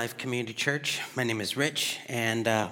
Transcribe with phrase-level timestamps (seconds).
[0.00, 0.98] Life Community Church.
[1.14, 2.70] My name is Rich, and uh,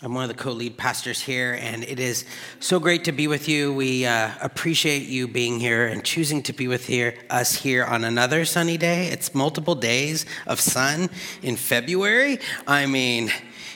[0.00, 2.24] I'm one of the co lead pastors here, and it is
[2.60, 3.74] so great to be with you.
[3.74, 8.04] We uh, appreciate you being here and choosing to be with here, us here on
[8.04, 9.08] another sunny day.
[9.08, 11.10] It's multiple days of sun
[11.42, 12.38] in February.
[12.66, 13.30] I mean,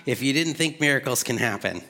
[0.07, 1.83] if you didn't think miracles can happen,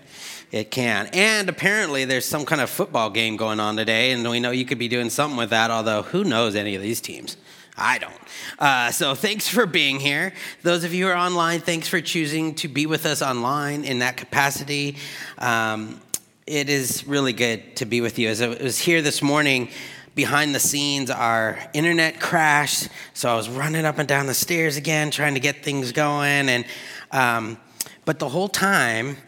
[0.50, 1.08] it can.
[1.12, 4.64] And apparently, there's some kind of football game going on today, and we know you
[4.64, 7.36] could be doing something with that, although who knows any of these teams?
[7.78, 8.14] I don't.
[8.58, 10.32] Uh, so thanks for being here.
[10.62, 13.98] Those of you who are online, thanks for choosing to be with us online in
[13.98, 14.96] that capacity.
[15.36, 16.00] Um,
[16.46, 18.28] it is really good to be with you.
[18.28, 19.68] As I was here this morning,
[20.14, 22.88] behind the scenes, our internet crashed.
[23.12, 26.48] So I was running up and down the stairs again, trying to get things going.
[26.48, 26.64] And
[27.10, 27.58] um,
[28.06, 29.18] but the whole time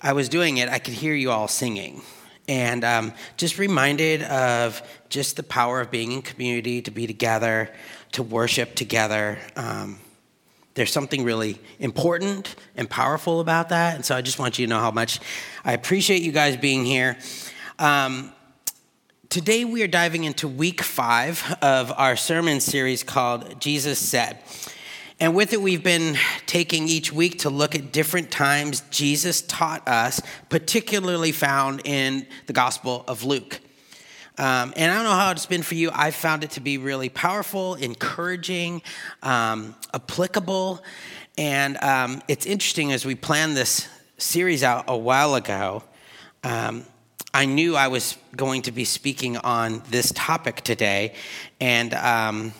[0.00, 2.02] I was doing it, I could hear you all singing
[2.48, 7.72] and um, just reminded of just the power of being in community, to be together,
[8.12, 9.38] to worship together.
[9.56, 9.98] Um,
[10.74, 13.96] there's something really important and powerful about that.
[13.96, 15.18] And so I just want you to know how much
[15.64, 17.18] I appreciate you guys being here.
[17.78, 18.32] Um,
[19.28, 24.38] today we are diving into week five of our sermon series called Jesus Said.
[25.20, 29.86] And with it, we've been taking each week to look at different times Jesus taught
[29.88, 33.60] us, particularly found in the Gospel of Luke.
[34.38, 35.90] Um, and I don't know how it's been for you.
[35.92, 38.82] I found it to be really powerful, encouraging,
[39.22, 40.82] um, applicable.
[41.36, 45.82] And um, it's interesting as we planned this series out a while ago,
[46.44, 46.84] um,
[47.34, 51.14] I knew I was going to be speaking on this topic today.
[51.60, 52.52] And um,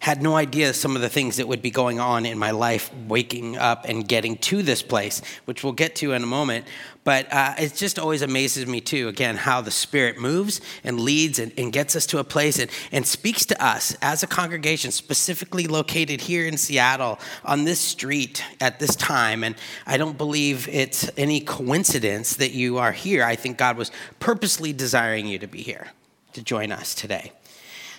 [0.00, 2.90] had no idea some of the things that would be going on in my life
[3.06, 6.64] waking up and getting to this place, which we'll get to in a moment.
[7.04, 11.38] But uh, it just always amazes me, too, again, how the Spirit moves and leads
[11.38, 14.90] and, and gets us to a place and, and speaks to us as a congregation,
[14.90, 19.44] specifically located here in Seattle on this street at this time.
[19.44, 19.54] And
[19.86, 23.22] I don't believe it's any coincidence that you are here.
[23.22, 25.88] I think God was purposely desiring you to be here
[26.32, 27.32] to join us today.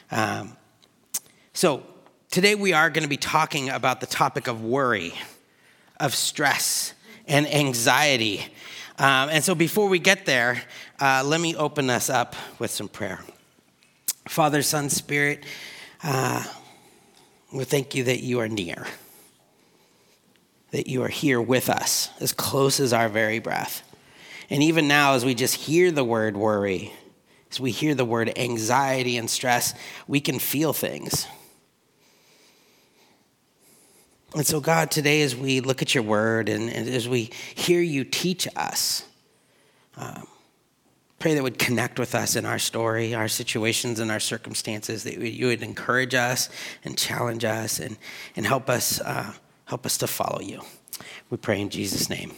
[0.10, 0.58] Um,
[1.54, 1.84] so,
[2.32, 5.14] today we are going to be talking about the topic of worry,
[6.00, 6.94] of stress,
[7.28, 8.40] and anxiety.
[8.98, 10.62] Um, and so, before we get there,
[11.00, 13.20] uh, let me open us up with some prayer.
[14.30, 15.44] Father, Son, Spirit,
[16.04, 16.44] uh,
[17.52, 18.88] we thank you that you are near,
[20.72, 23.84] that you are here with us, as close as our very breath.
[24.50, 26.94] And even now, as we just hear the word worry,
[27.50, 29.74] as we hear the word anxiety and stress,
[30.08, 31.28] we can feel things.
[34.34, 37.82] And so, God, today as we look at your word and, and as we hear
[37.82, 39.06] you teach us,
[39.98, 40.26] um,
[41.20, 45.18] pray that would connect with us in our story, our situations, and our circumstances, that
[45.18, 46.50] you would encourage us
[46.86, 47.98] and challenge us and,
[48.38, 49.34] and help, us, uh,
[49.66, 50.62] help us to follow you.
[51.30, 52.32] We pray in Jesus' name.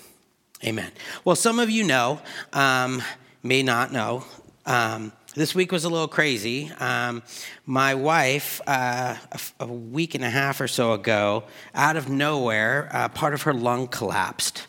[0.64, 0.92] Amen.
[1.24, 2.22] Well, some of you know,
[2.54, 3.04] um,
[3.44, 4.26] may not know.
[4.66, 6.72] Um, this week was a little crazy.
[6.80, 7.24] Um,
[7.66, 9.16] my wife, uh,
[9.60, 13.54] a, week and a half or so ago, out of nowhere, uh, part of her
[13.54, 14.68] lung collapsed.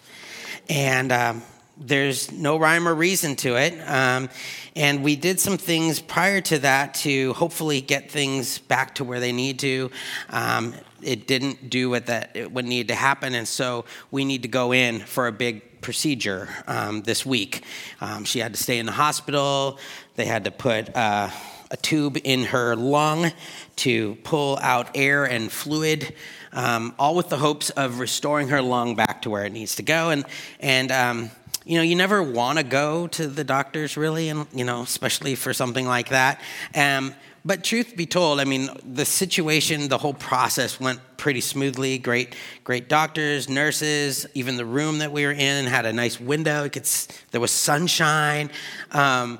[0.68, 1.42] And um,
[1.76, 3.78] there's no rhyme or reason to it.
[3.86, 4.30] Um,
[4.74, 9.20] and we did some things prior to that to hopefully get things back to where
[9.20, 9.90] they need to.
[10.30, 14.48] Um, it didn't do what that what needed to happen, and so we need to
[14.48, 17.62] go in for a big procedure um, this week.
[18.00, 19.78] Um, she had to stay in the hospital.
[20.16, 21.30] They had to put uh,
[21.70, 23.32] a tube in her lung
[23.76, 26.14] to pull out air and fluid,
[26.52, 29.82] um, all with the hopes of restoring her lung back to where it needs to
[29.82, 30.10] go.
[30.10, 30.24] And,
[30.60, 31.30] and um,
[31.64, 35.34] you know, you never want to go to the doctors really, and, you know, especially
[35.34, 36.40] for something like that.
[36.74, 37.14] Um,
[37.44, 41.98] but truth be told, I mean, the situation, the whole process went pretty smoothly.
[41.98, 46.68] Great, great doctors, nurses, even the room that we were in had a nice window.
[46.68, 46.88] Could,
[47.32, 48.50] there was sunshine.
[48.92, 49.38] Um,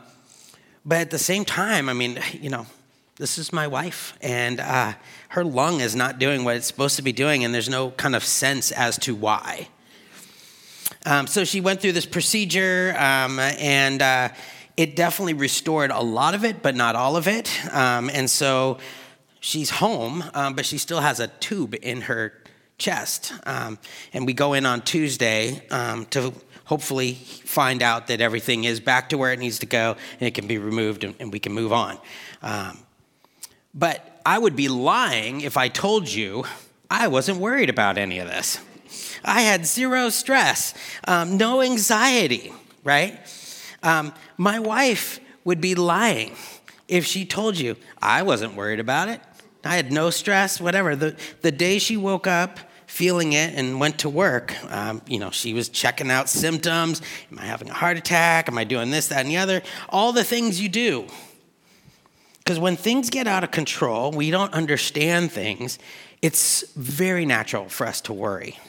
[0.84, 2.66] but at the same time, I mean, you know,
[3.16, 4.94] this is my wife, and uh,
[5.28, 8.16] her lung is not doing what it's supposed to be doing, and there's no kind
[8.16, 9.68] of sense as to why.
[11.06, 14.30] Um, so she went through this procedure, um, and uh,
[14.76, 17.50] it definitely restored a lot of it, but not all of it.
[17.72, 18.78] Um, and so
[19.40, 22.32] she's home, um, but she still has a tube in her
[22.78, 23.32] chest.
[23.46, 23.78] Um,
[24.12, 26.32] and we go in on Tuesday um, to
[26.64, 30.34] hopefully find out that everything is back to where it needs to go and it
[30.34, 31.98] can be removed and, and we can move on.
[32.42, 32.78] Um,
[33.74, 36.44] but I would be lying if I told you
[36.90, 38.60] I wasn't worried about any of this.
[39.24, 40.74] I had zero stress,
[41.08, 42.52] um, no anxiety,
[42.84, 43.18] right?
[43.82, 46.36] Um, my wife would be lying
[46.88, 49.20] if she told you I wasn't worried about it.
[49.64, 50.94] I had no stress, whatever.
[50.94, 52.58] The, the day she woke up
[52.94, 54.54] feeling it and went to work.
[54.72, 57.02] Um, you know, she was checking out symptoms.
[57.32, 58.48] Am I having a heart attack?
[58.48, 59.62] Am I doing this, that, and the other?
[59.88, 61.08] All the things you do.
[62.38, 65.80] Because when things get out of control, we don't understand things,
[66.22, 68.60] it's very natural for us to worry.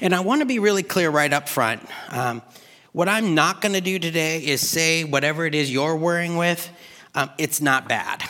[0.00, 1.84] And I want to be really clear right up front.
[2.10, 2.42] Um,
[2.92, 6.70] what I'm not going to do today is say whatever it is you're worrying with,
[7.16, 8.22] um, it's not bad.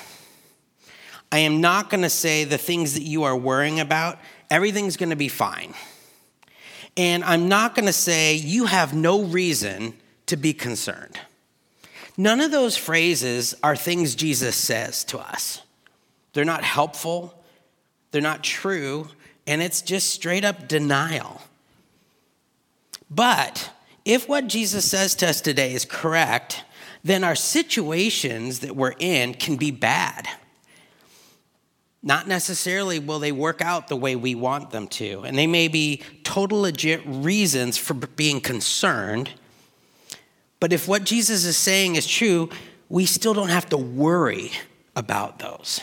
[1.33, 4.19] I am not going to say the things that you are worrying about,
[4.51, 5.75] everything's going to be fine.
[6.97, 9.95] And I'm not going to say you have no reason
[10.27, 11.19] to be concerned.
[12.17, 15.63] None of those phrases are things Jesus says to us.
[16.33, 17.43] They're not helpful,
[18.11, 19.09] they're not true,
[19.47, 21.43] and it's just straight up denial.
[23.11, 23.71] But
[24.05, 26.65] if what Jesus says to us today is correct,
[27.05, 30.29] then our situations that we're in can be bad.
[32.07, 35.67] Not necessarily will they work out the way we want them to, and they may
[35.67, 39.31] be total legit reasons for being concerned.
[40.61, 42.49] But if what Jesus is saying is true,
[42.89, 44.53] we still don't have to worry
[44.95, 45.81] about those,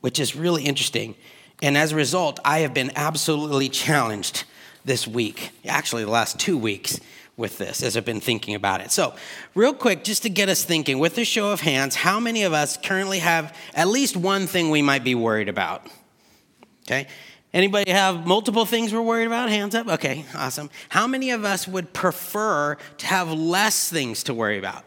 [0.00, 1.16] which is really interesting.
[1.60, 4.44] And as a result, I have been absolutely challenged
[4.84, 7.00] this week, actually, the last two weeks,
[7.36, 8.92] with this as I've been thinking about it.
[8.92, 9.14] So,
[9.54, 12.52] real quick, just to get us thinking, with a show of hands, how many of
[12.52, 15.86] us currently have at least one thing we might be worried about?
[16.86, 17.06] Okay.
[17.52, 19.48] Anybody have multiple things we're worried about?
[19.48, 19.86] Hands up.
[19.86, 20.70] Okay, awesome.
[20.88, 24.84] How many of us would prefer to have less things to worry about?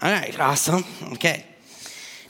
[0.00, 0.84] All right, awesome.
[1.12, 1.44] Okay.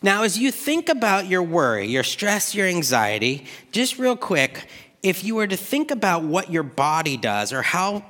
[0.02, 4.66] Now, as you think about your worry, your stress, your anxiety, just real quick,
[5.02, 8.04] if you were to think about what your body does or how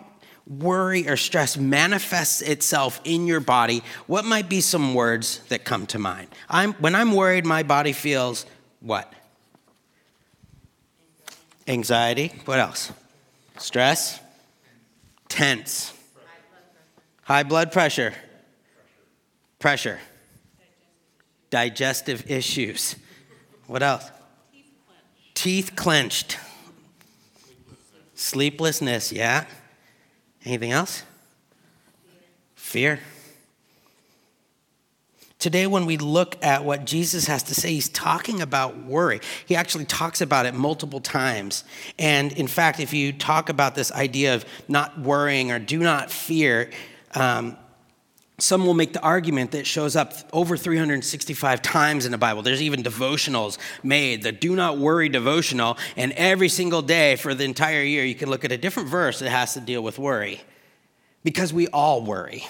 [0.50, 5.86] worry or stress manifests itself in your body, what might be some words that come
[5.86, 6.28] to mind?
[6.48, 8.44] I'm, when I'm worried, my body feels
[8.80, 9.12] what?
[11.68, 12.32] Anxiety.
[12.46, 12.92] What else?
[13.58, 14.18] Stress.
[15.28, 15.92] Tense.
[17.22, 18.12] High blood pressure.
[19.60, 20.00] Pressure.
[21.50, 22.96] Digestive issues.
[23.68, 24.10] What else?
[25.34, 26.38] Teeth clenched.
[28.14, 29.46] Sleeplessness, yeah.
[30.44, 31.02] Anything else?
[32.54, 33.00] Fear.
[35.38, 39.20] Today, when we look at what Jesus has to say, he's talking about worry.
[39.46, 41.64] He actually talks about it multiple times.
[41.98, 46.10] And in fact, if you talk about this idea of not worrying or do not
[46.10, 46.70] fear,
[47.14, 47.56] um,
[48.40, 52.42] some will make the argument that shows up over 365 times in the Bible.
[52.42, 57.44] There's even devotionals made, the Do Not Worry devotional, and every single day for the
[57.44, 60.40] entire year, you can look at a different verse that has to deal with worry.
[61.22, 62.46] Because we all worry.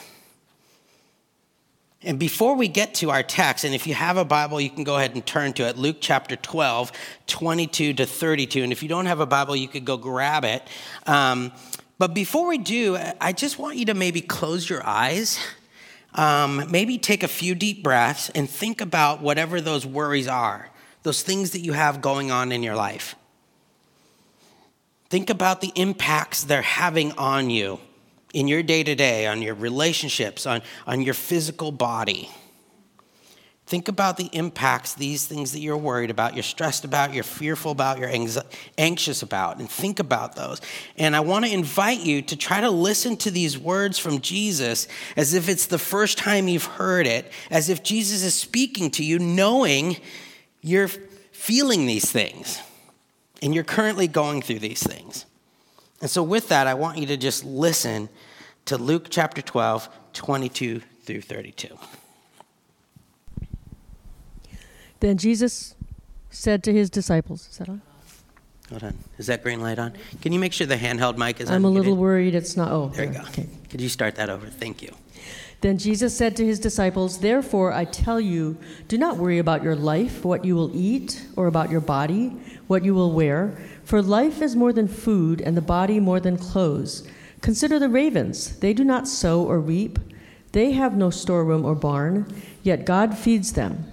[2.02, 4.84] And before we get to our text, and if you have a Bible, you can
[4.84, 6.92] go ahead and turn to it Luke chapter 12,
[7.26, 8.62] 22 to 32.
[8.62, 10.62] And if you don't have a Bible, you could go grab it.
[11.06, 11.52] Um,
[11.98, 15.38] but before we do, I just want you to maybe close your eyes.
[16.14, 20.68] Um, maybe take a few deep breaths and think about whatever those worries are,
[21.02, 23.14] those things that you have going on in your life.
[25.08, 27.80] Think about the impacts they're having on you
[28.32, 32.30] in your day to day, on your relationships, on, on your physical body.
[33.70, 37.70] Think about the impacts, these things that you're worried about, you're stressed about, you're fearful
[37.70, 38.10] about, you're
[38.76, 40.60] anxious about, and think about those.
[40.98, 44.88] And I want to invite you to try to listen to these words from Jesus
[45.16, 49.04] as if it's the first time you've heard it, as if Jesus is speaking to
[49.04, 49.98] you, knowing
[50.62, 50.88] you're
[51.30, 52.60] feeling these things
[53.40, 55.26] and you're currently going through these things.
[56.00, 58.08] And so, with that, I want you to just listen
[58.64, 61.78] to Luke chapter 12, 22 through 32.
[65.00, 65.74] Then Jesus
[66.30, 67.82] said to his disciples, Is that on?
[68.68, 68.98] Hold on.
[69.18, 69.94] Is that green light on?
[70.22, 71.56] Can you make sure the handheld mic is on?
[71.56, 72.70] I'm a little worried it's not.
[72.70, 73.20] Oh, there you go.
[73.22, 73.48] Okay.
[73.68, 74.46] Could you start that over?
[74.46, 74.94] Thank you.
[75.60, 78.56] Then Jesus said to his disciples, Therefore I tell you,
[78.88, 82.28] do not worry about your life, what you will eat, or about your body,
[82.66, 83.58] what you will wear.
[83.84, 87.06] For life is more than food, and the body more than clothes.
[87.42, 88.58] Consider the ravens.
[88.58, 89.98] They do not sow or reap,
[90.52, 92.26] they have no storeroom or barn,
[92.62, 93.89] yet God feeds them.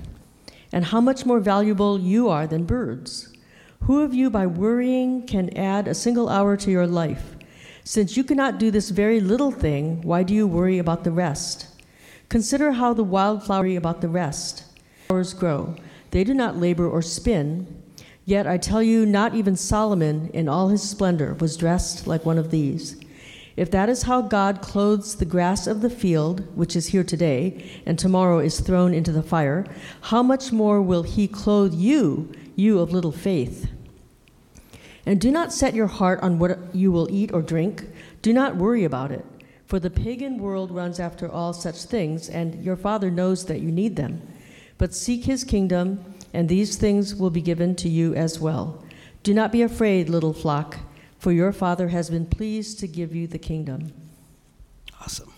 [0.71, 3.33] And how much more valuable you are than birds.
[3.83, 7.35] Who of you, by worrying, can add a single hour to your life?
[7.83, 11.67] Since you cannot do this very little thing, why do you worry about the rest?
[12.27, 14.65] Consider how the wildflower about the rest.
[15.07, 15.75] Flowers grow.
[16.11, 17.81] They do not labor or spin.
[18.25, 22.37] Yet I tell you, not even Solomon in all his splendor was dressed like one
[22.37, 22.97] of these.
[23.57, 27.81] If that is how God clothes the grass of the field, which is here today,
[27.87, 29.65] and tomorrow is thrown into the fire,
[30.01, 33.67] how much more will he clothe you, you of little faith?
[35.07, 37.85] And do not set your heart on what you will eat or drink.
[38.21, 39.25] Do not worry about it.
[39.65, 43.71] For the pagan world runs after all such things, and your Father knows that you
[43.71, 44.21] need them.
[44.77, 48.83] But seek his kingdom, and these things will be given to you as well.
[49.23, 50.77] Do not be afraid, little flock,
[51.17, 53.91] for your Father has been pleased to give you the kingdom.
[55.01, 55.33] Awesome.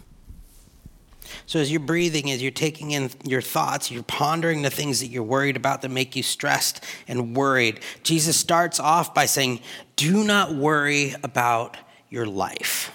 [1.45, 5.07] So, as you're breathing, as you're taking in your thoughts, you're pondering the things that
[5.07, 7.79] you're worried about that make you stressed and worried.
[8.03, 9.61] Jesus starts off by saying,
[9.95, 11.77] Do not worry about
[12.09, 12.91] your life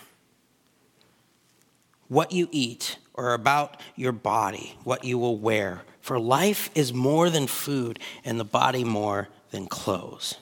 [2.09, 5.83] what you eat, or about your body, what you will wear.
[6.01, 10.37] For life is more than food, and the body more than clothes.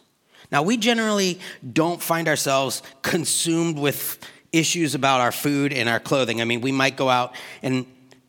[0.52, 1.40] Now, we generally
[1.72, 4.18] don't find ourselves consumed with
[4.52, 6.42] issues about our food and our clothing.
[6.42, 7.86] I mean, we might go out and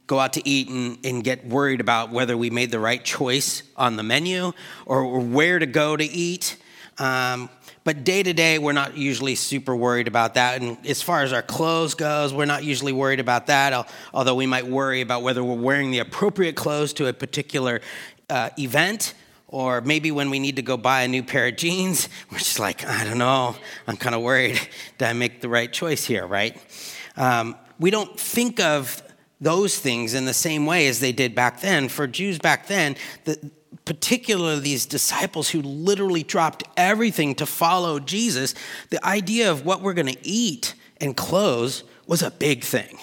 [0.08, 3.64] go out to eat and, and get worried about whether we made the right choice
[3.76, 4.54] on the menu
[4.86, 6.58] or, or where to go to eat.
[6.98, 7.50] Um,
[7.84, 10.62] but day to day, we're not usually super worried about that.
[10.62, 13.90] And as far as our clothes goes, we're not usually worried about that.
[14.14, 17.82] Although we might worry about whether we're wearing the appropriate clothes to a particular
[18.30, 19.14] uh, event,
[19.54, 22.58] or maybe when we need to go buy a new pair of jeans, we're just
[22.58, 23.56] like, I don't know.
[23.88, 24.60] I'm kind of worried.
[24.98, 26.26] Did I make the right choice here?
[26.26, 26.58] Right?
[27.16, 29.04] Um, we don't think of
[29.40, 31.88] those things in the same way as they did back then.
[31.88, 32.96] For Jews back then,
[33.26, 33.52] the
[33.86, 38.56] particularly these disciples who literally dropped everything to follow Jesus,
[38.90, 42.98] the idea of what we're going to eat and clothes was a big thing.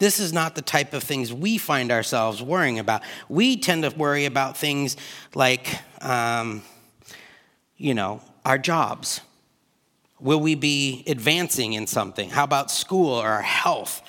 [0.00, 3.02] This is not the type of things we find ourselves worrying about.
[3.28, 4.96] We tend to worry about things
[5.34, 6.62] like, um,
[7.76, 9.20] you know, our jobs.
[10.18, 12.30] Will we be advancing in something?
[12.30, 14.02] How about school or our health?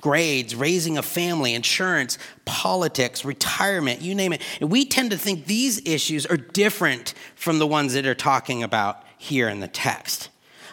[0.00, 4.40] grades, raising a family, insurance, politics, retirement, you name it.
[4.60, 8.62] And we tend to think these issues are different from the ones that are talking
[8.62, 10.28] about here in the text.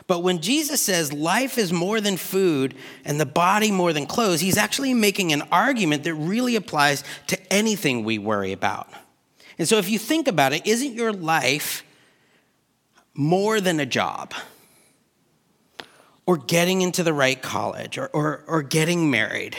[0.07, 4.41] But when Jesus says life is more than food and the body more than clothes,
[4.41, 8.87] he's actually making an argument that really applies to anything we worry about.
[9.57, 11.83] And so if you think about it, isn't your life
[13.15, 14.33] more than a job?
[16.25, 19.55] or getting into the right college or, or, or getting married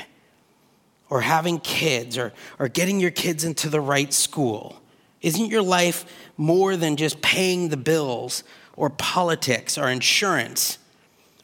[1.09, 4.81] or having kids or, or getting your kids into the right school?
[5.23, 6.05] Isn't your life
[6.37, 8.45] more than just paying the bills
[8.77, 10.79] or politics or insurance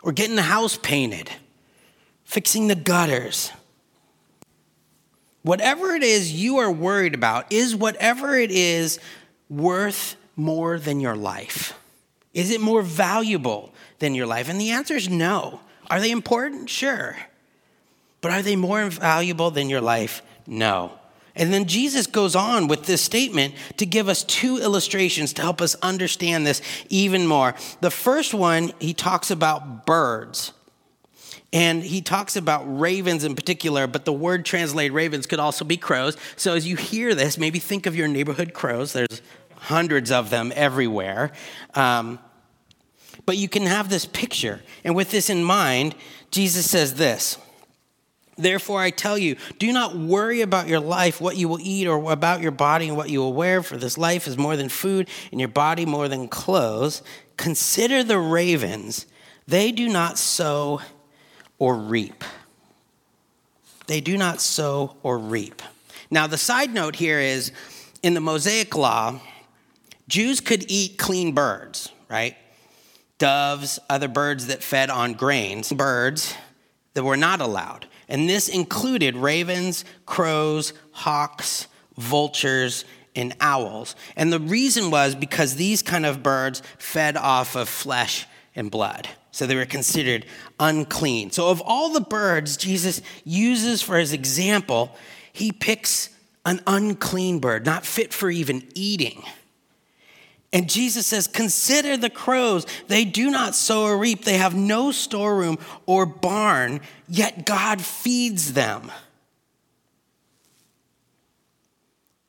[0.02, 1.30] or getting the house painted,
[2.24, 3.52] fixing the gutters?
[5.42, 9.00] Whatever it is you are worried about, is whatever it is
[9.48, 11.78] worth more than your life?
[12.32, 14.48] Is it more valuable than your life?
[14.48, 15.60] And the answer is no.
[15.90, 16.70] Are they important?
[16.70, 17.16] Sure.
[18.20, 20.22] But are they more valuable than your life?
[20.46, 20.92] No.
[21.34, 25.62] And then Jesus goes on with this statement to give us two illustrations to help
[25.62, 27.54] us understand this even more.
[27.80, 30.52] The first one, he talks about birds.
[31.54, 35.76] And he talks about ravens in particular, but the word translated ravens could also be
[35.76, 36.16] crows.
[36.36, 38.94] So as you hear this, maybe think of your neighborhood crows.
[38.94, 39.20] There's
[39.56, 41.30] hundreds of them everywhere.
[41.74, 42.18] Um,
[43.26, 44.60] but you can have this picture.
[44.82, 45.94] And with this in mind,
[46.30, 47.38] Jesus says this
[48.36, 52.10] Therefore, I tell you, do not worry about your life, what you will eat, or
[52.10, 55.08] about your body and what you will wear, for this life is more than food,
[55.30, 57.02] and your body more than clothes.
[57.36, 59.06] Consider the ravens.
[59.46, 60.80] They do not sow
[61.58, 62.24] or reap.
[63.86, 65.60] They do not sow or reap.
[66.10, 67.52] Now, the side note here is
[68.02, 69.20] in the Mosaic Law,
[70.08, 72.36] Jews could eat clean birds, right?
[73.22, 76.34] doves, other birds that fed on grains, birds
[76.94, 77.86] that were not allowed.
[78.08, 81.66] And this included ravens, crows, hawks,
[81.96, 83.94] vultures, and owls.
[84.16, 89.08] And the reason was because these kind of birds fed off of flesh and blood.
[89.30, 90.26] So they were considered
[90.60, 91.30] unclean.
[91.30, 94.94] So, of all the birds Jesus uses for his example,
[95.32, 96.10] he picks
[96.44, 99.22] an unclean bird, not fit for even eating.
[100.52, 102.66] And Jesus says, Consider the crows.
[102.88, 108.52] They do not sow or reap, they have no storeroom or barn, yet God feeds
[108.52, 108.90] them.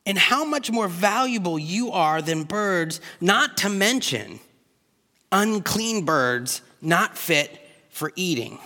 [0.06, 4.39] And how much more valuable you are than birds, not to mention
[5.34, 8.60] unclean birds not fit for eating.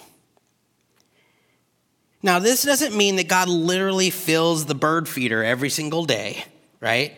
[2.22, 6.44] Now, this doesn't mean that God literally fills the bird feeder every single day,
[6.80, 7.14] right?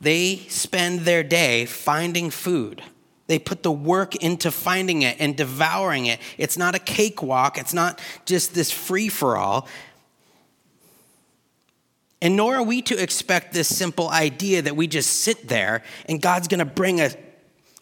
[0.00, 2.82] They spend their day finding food.
[3.26, 6.20] They put the work into finding it and devouring it.
[6.38, 9.66] It's not a cakewalk, it's not just this free for all.
[12.22, 16.20] And nor are we to expect this simple idea that we just sit there and
[16.20, 17.10] God's going to bring a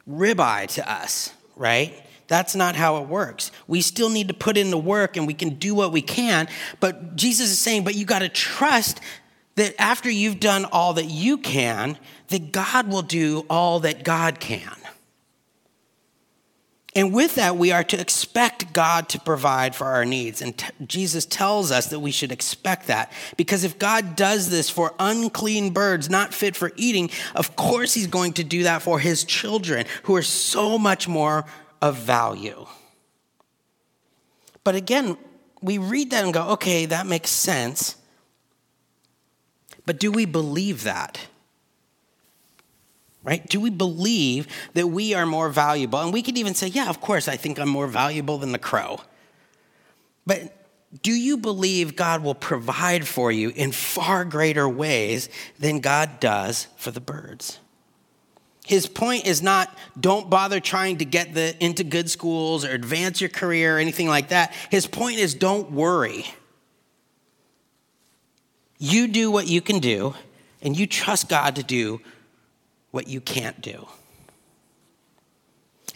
[0.08, 1.94] ribeye to us, right?
[2.26, 3.52] That's not how it works.
[3.68, 6.48] We still need to put in the work and we can do what we can.
[6.80, 9.00] But Jesus is saying, but you got to trust
[9.56, 14.40] that after you've done all that you can, that God will do all that God
[14.40, 14.76] can.
[16.96, 20.40] And with that, we are to expect God to provide for our needs.
[20.40, 23.10] And t- Jesus tells us that we should expect that.
[23.36, 28.06] Because if God does this for unclean birds not fit for eating, of course He's
[28.06, 31.44] going to do that for His children who are so much more
[31.82, 32.64] of value.
[34.62, 35.18] But again,
[35.60, 37.96] we read that and go, okay, that makes sense.
[39.86, 41.26] But do we believe that?
[43.24, 43.46] right?
[43.48, 45.98] Do we believe that we are more valuable?
[45.98, 48.58] And we could even say, yeah, of course, I think I'm more valuable than the
[48.58, 49.00] crow.
[50.26, 50.54] But
[51.02, 56.68] do you believe God will provide for you in far greater ways than God does
[56.76, 57.58] for the birds?
[58.64, 63.20] His point is not don't bother trying to get the, into good schools or advance
[63.20, 64.54] your career or anything like that.
[64.70, 66.26] His point is don't worry.
[68.78, 70.14] You do what you can do,
[70.62, 72.00] and you trust God to do
[72.90, 73.86] what you can't do.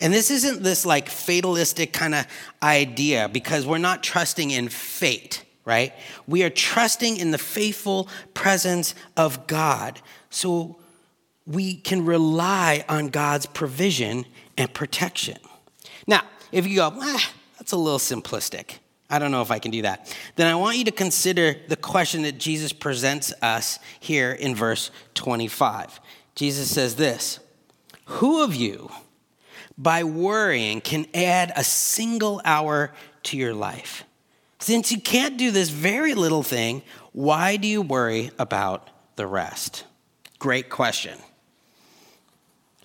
[0.00, 2.26] And this isn't this like fatalistic kind of
[2.62, 5.92] idea because we're not trusting in fate, right?
[6.26, 10.00] We are trusting in the faithful presence of God.
[10.30, 10.76] So
[11.46, 14.24] we can rely on God's provision
[14.56, 15.38] and protection.
[16.06, 18.78] Now, if you go, ah, that's a little simplistic.
[19.10, 20.14] I don't know if I can do that.
[20.36, 24.90] Then I want you to consider the question that Jesus presents us here in verse
[25.14, 26.00] 25.
[26.34, 27.40] Jesus says this
[28.06, 28.90] Who of you,
[29.78, 32.92] by worrying, can add a single hour
[33.24, 34.04] to your life?
[34.58, 39.84] Since you can't do this very little thing, why do you worry about the rest?
[40.38, 41.18] Great question.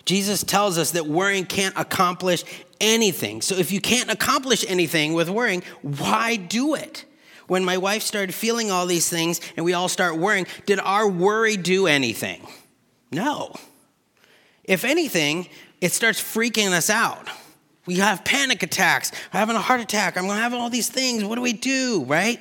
[0.04, 2.44] Jesus tells us that worrying can't accomplish
[2.80, 3.42] anything.
[3.42, 7.04] So if you can't accomplish anything with worrying, why do it?
[7.46, 11.08] When my wife started feeling all these things and we all start worrying, did our
[11.08, 12.46] worry do anything?
[13.10, 13.54] No.
[14.64, 15.48] If anything,
[15.80, 17.28] it starts freaking us out.
[17.86, 19.12] We have panic attacks.
[19.32, 20.16] I'm having a heart attack.
[20.16, 21.22] I'm going to have all these things.
[21.22, 22.40] What do we do, right?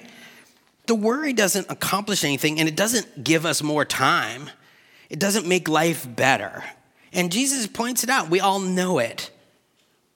[0.86, 4.50] The worry doesn't accomplish anything and it doesn't give us more time.
[5.10, 6.64] It doesn't make life better.
[7.12, 8.30] And Jesus points it out.
[8.30, 9.32] We all know it.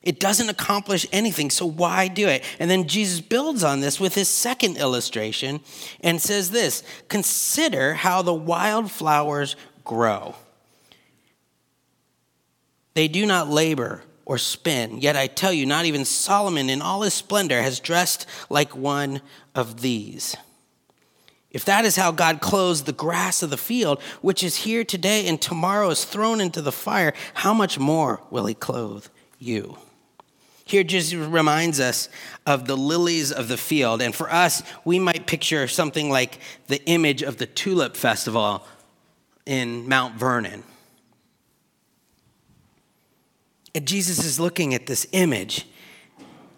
[0.04, 2.44] It doesn't accomplish anything, so why do it?
[2.60, 5.60] And then Jesus builds on this with his second illustration
[6.02, 10.36] and says this Consider how the wildflowers grow.
[12.94, 15.00] They do not labor or spin.
[15.00, 19.22] Yet I tell you, not even Solomon in all his splendor has dressed like one
[19.56, 20.36] of these.
[21.50, 25.28] If that is how God clothes the grass of the field, which is here today
[25.28, 29.08] and tomorrow is thrown into the fire, how much more will he clothe
[29.40, 29.78] you?
[30.68, 32.10] Here just reminds us
[32.46, 34.02] of the lilies of the field.
[34.02, 38.66] And for us, we might picture something like the image of the Tulip Festival
[39.46, 40.64] in Mount Vernon
[43.78, 45.68] and Jesus is looking at this image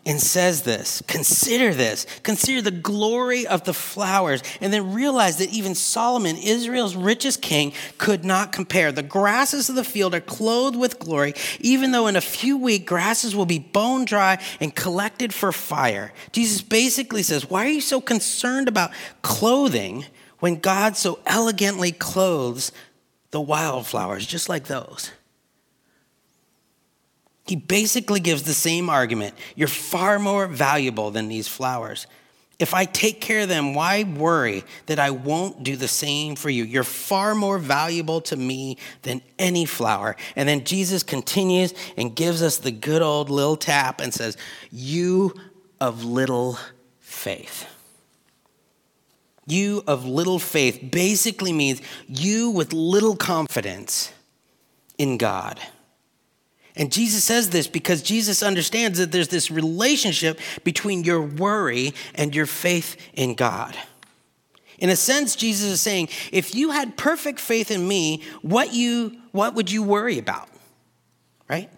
[0.10, 2.08] and says this Consider this.
[2.24, 4.42] Consider the glory of the flowers.
[4.60, 8.92] And then realize that even Solomon, Israel's richest king, could not compare.
[8.92, 12.86] The grasses of the field are clothed with glory, even though in a few weeks
[12.86, 16.12] grasses will be bone dry and collected for fire.
[16.32, 18.92] Jesus basically says, Why are you so concerned about
[19.22, 20.06] clothing
[20.40, 22.72] when God so elegantly clothes
[23.30, 25.12] the wildflowers, just like those?
[27.50, 29.34] He basically gives the same argument.
[29.56, 32.06] You're far more valuable than these flowers.
[32.60, 36.52] If I take care of them, why worry that I won't do the same for
[36.52, 36.64] you?
[36.64, 40.16] You're far more valuable to me than any flower.
[40.36, 44.38] And then Jesus continues and gives us the good old little tap and says,
[44.70, 45.34] You
[45.82, 46.60] of little
[47.00, 47.68] faith.
[49.48, 54.14] You of little faith basically means you with little confidence
[55.00, 55.60] in God.
[56.80, 62.34] And Jesus says this because Jesus understands that there's this relationship between your worry and
[62.34, 63.78] your faith in God.
[64.78, 69.18] In a sense, Jesus is saying, if you had perfect faith in me, what, you,
[69.34, 70.48] what would you worry about?
[71.50, 71.70] Right?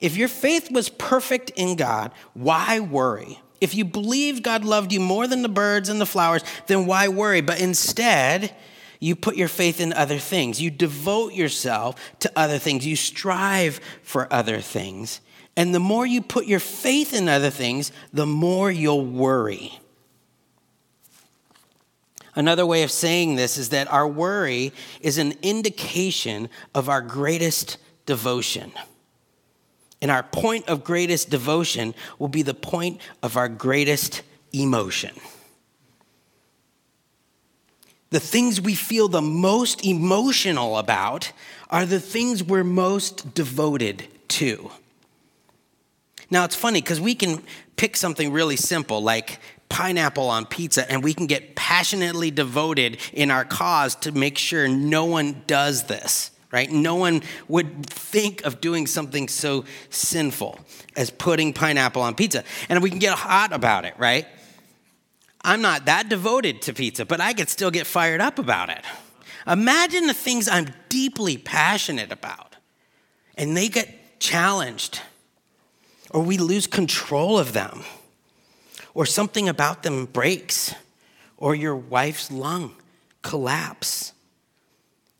[0.00, 3.40] If your faith was perfect in God, why worry?
[3.60, 7.06] If you believed God loved you more than the birds and the flowers, then why
[7.06, 7.40] worry?
[7.40, 8.52] But instead,
[9.00, 10.60] you put your faith in other things.
[10.60, 12.86] You devote yourself to other things.
[12.86, 15.22] You strive for other things.
[15.56, 19.78] And the more you put your faith in other things, the more you'll worry.
[22.34, 27.78] Another way of saying this is that our worry is an indication of our greatest
[28.06, 28.70] devotion.
[30.02, 35.12] And our point of greatest devotion will be the point of our greatest emotion.
[38.10, 41.32] The things we feel the most emotional about
[41.70, 44.70] are the things we're most devoted to.
[46.28, 47.42] Now, it's funny because we can
[47.76, 53.30] pick something really simple like pineapple on pizza, and we can get passionately devoted in
[53.30, 56.70] our cause to make sure no one does this, right?
[56.70, 60.58] No one would think of doing something so sinful
[60.96, 62.42] as putting pineapple on pizza.
[62.68, 64.26] And we can get hot about it, right?
[65.42, 68.84] I'm not that devoted to pizza, but I could still get fired up about it.
[69.46, 72.56] Imagine the things I'm deeply passionate about,
[73.36, 75.00] and they get challenged,
[76.10, 77.84] or we lose control of them,
[78.92, 80.74] or something about them breaks,
[81.36, 82.74] or your wife's lung
[83.22, 84.12] collapse.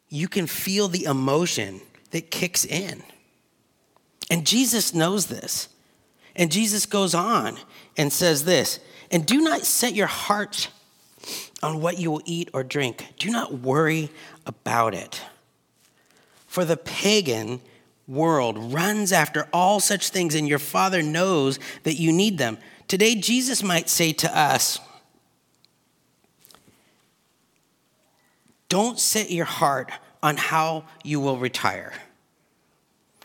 [0.08, 1.80] You can feel the emotion
[2.10, 3.02] that kicks in.
[4.30, 5.68] And Jesus knows this.
[6.36, 7.56] And Jesus goes on
[7.96, 10.68] and says this And do not set your heart
[11.62, 13.14] on what you will eat or drink.
[13.18, 14.10] Do not worry
[14.46, 15.22] about it.
[16.46, 17.60] For the pagan
[18.06, 22.58] world runs after all such things, and your Father knows that you need them.
[22.88, 24.80] Today, Jesus might say to us,
[28.68, 29.90] Don't set your heart
[30.22, 31.92] on how you will retire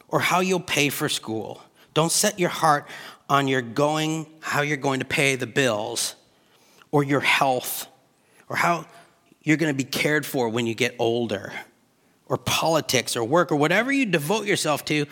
[0.08, 1.62] or how you'll pay for school.
[1.94, 2.88] Don't set your heart
[3.30, 6.16] on your going, how you're going to pay the bills
[6.92, 7.88] or your health
[8.50, 8.86] or how
[9.42, 11.54] you're going to be cared for when you get older,
[12.28, 15.06] or politics, or work, or whatever you devote yourself to,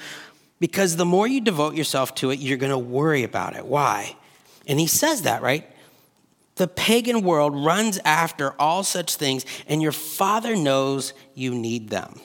[0.59, 3.65] because the more you devote yourself to it, you're going to worry about it.
[3.65, 4.15] Why?
[4.65, 5.69] And he says that, right?
[6.55, 12.19] The pagan world runs after all such things, and your Father knows you need them.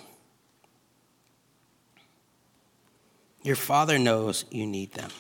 [3.42, 5.11] Your Father knows you need them.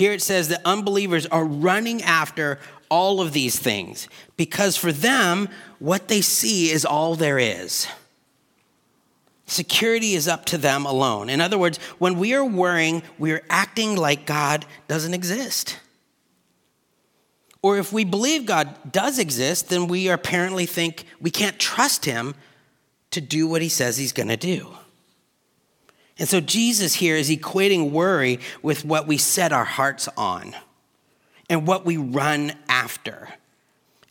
[0.00, 2.58] Here it says that unbelievers are running after
[2.88, 4.08] all of these things
[4.38, 7.86] because for them, what they see is all there is.
[9.44, 11.28] Security is up to them alone.
[11.28, 15.78] In other words, when we are worrying, we are acting like God doesn't exist.
[17.60, 22.34] Or if we believe God does exist, then we apparently think we can't trust him
[23.10, 24.66] to do what he says he's going to do.
[26.20, 30.54] And so Jesus here is equating worry with what we set our hearts on
[31.48, 33.30] and what we run after.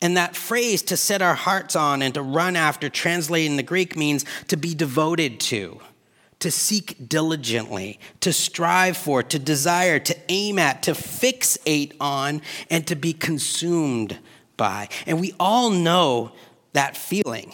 [0.01, 3.63] And that phrase to set our hearts on and to run after, translated in the
[3.63, 5.79] Greek, means to be devoted to,
[6.39, 12.41] to seek diligently, to strive for, to desire, to aim at, to fixate on,
[12.71, 14.17] and to be consumed
[14.57, 14.89] by.
[15.05, 16.31] And we all know
[16.73, 17.53] that feeling.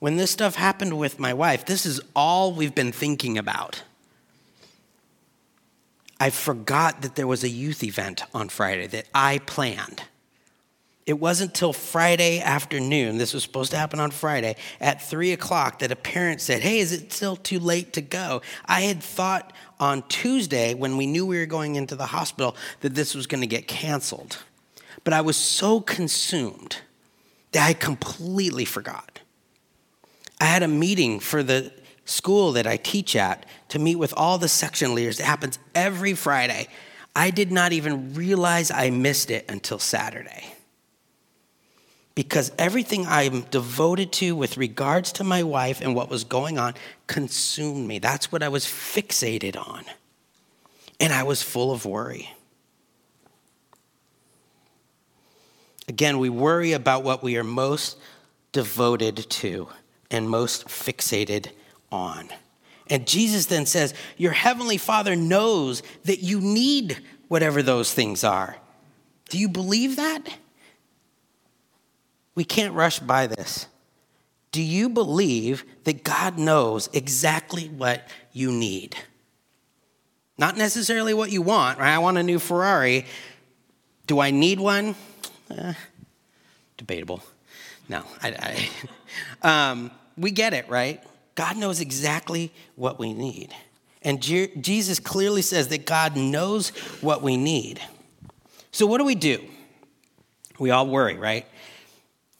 [0.00, 3.82] When this stuff happened with my wife, this is all we've been thinking about.
[6.18, 10.02] I forgot that there was a youth event on Friday that I planned.
[11.06, 15.80] It wasn't till Friday afternoon, this was supposed to happen on Friday, at three o'clock,
[15.80, 18.42] that a parent said, Hey, is it still too late to go?
[18.66, 22.94] I had thought on Tuesday, when we knew we were going into the hospital, that
[22.94, 24.38] this was going to get canceled.
[25.02, 26.76] But I was so consumed
[27.52, 29.09] that I completely forgot.
[30.40, 31.70] I had a meeting for the
[32.06, 35.20] school that I teach at to meet with all the section leaders.
[35.20, 36.68] It happens every Friday.
[37.14, 40.54] I did not even realize I missed it until Saturday.
[42.14, 46.74] Because everything I'm devoted to with regards to my wife and what was going on
[47.06, 47.98] consumed me.
[47.98, 49.84] That's what I was fixated on.
[50.98, 52.30] And I was full of worry.
[55.88, 57.98] Again, we worry about what we are most
[58.52, 59.68] devoted to
[60.10, 61.48] and most fixated
[61.92, 62.28] on.
[62.88, 68.56] And Jesus then says, Your heavenly Father knows that you need whatever those things are.
[69.28, 70.24] Do you believe that?
[72.34, 73.66] We can't rush by this.
[74.52, 78.96] Do you believe that God knows exactly what you need?
[80.36, 81.94] Not necessarily what you want, right?
[81.94, 83.06] I want a new Ferrari.
[84.06, 84.96] Do I need one?
[85.50, 85.74] Eh,
[86.80, 87.22] debatable.
[87.88, 88.68] No, I,
[89.42, 91.02] I um, we get it, right?
[91.34, 93.54] God knows exactly what we need.
[94.02, 96.70] And Je- Jesus clearly says that God knows
[97.02, 97.80] what we need.
[98.72, 99.44] So, what do we do?
[100.58, 101.46] We all worry, right?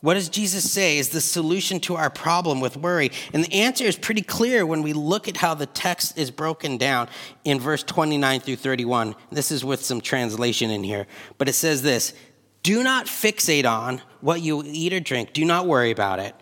[0.01, 3.11] What does Jesus say is the solution to our problem with worry?
[3.35, 6.79] And the answer is pretty clear when we look at how the text is broken
[6.79, 7.11] down
[7.45, 9.15] in verse 29 through 31.
[9.31, 12.15] This is with some translation in here, but it says this
[12.63, 15.33] Do not fixate on what you eat or drink.
[15.33, 16.35] Do not worry about it.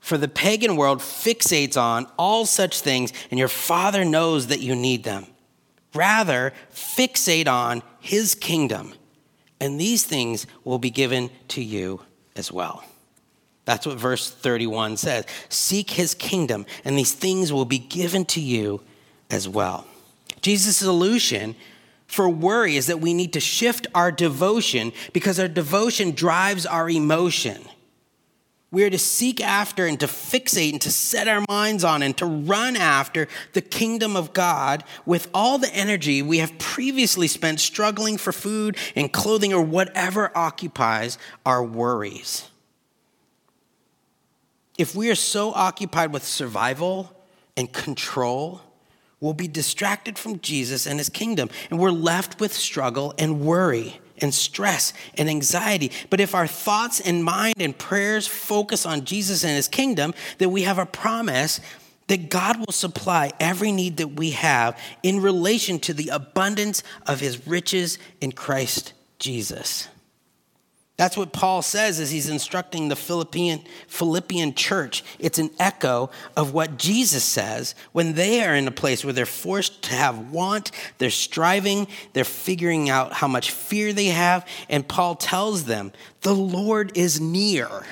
[0.00, 4.76] For the pagan world fixates on all such things, and your Father knows that you
[4.76, 5.26] need them.
[5.94, 8.92] Rather, fixate on His kingdom,
[9.60, 12.02] and these things will be given to you
[12.36, 12.84] as well.
[13.64, 15.24] That's what verse 31 says.
[15.48, 18.82] Seek His kingdom, and these things will be given to you
[19.30, 19.86] as well.
[20.42, 21.56] Jesus' solution
[22.06, 26.88] for worry is that we need to shift our devotion because our devotion drives our
[26.88, 27.62] emotion.
[28.70, 32.16] We are to seek after and to fixate and to set our minds on and
[32.16, 37.60] to run after the kingdom of God with all the energy we have previously spent
[37.60, 42.48] struggling for food and clothing or whatever occupies our worries.
[44.76, 47.16] If we are so occupied with survival
[47.56, 48.60] and control,
[49.24, 53.98] will be distracted from Jesus and his kingdom, and we're left with struggle and worry
[54.18, 55.90] and stress and anxiety.
[56.10, 60.52] But if our thoughts and mind and prayers focus on Jesus and his kingdom, then
[60.52, 61.60] we have a promise
[62.06, 67.20] that God will supply every need that we have in relation to the abundance of
[67.20, 69.88] his riches in Christ Jesus.
[70.96, 75.02] That's what Paul says as he's instructing the Philippian, Philippian church.
[75.18, 79.26] It's an echo of what Jesus says when they are in a place where they're
[79.26, 84.46] forced to have want, they're striving, they're figuring out how much fear they have.
[84.68, 87.84] And Paul tells them, The Lord is near.